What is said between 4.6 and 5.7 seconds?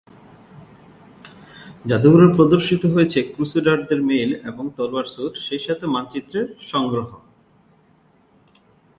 তলোয়ারের স্যুট, সেই